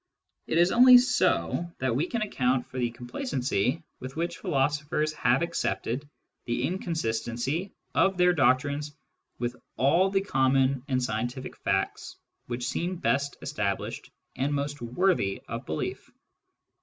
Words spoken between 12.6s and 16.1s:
seem best established and most worthy of belief.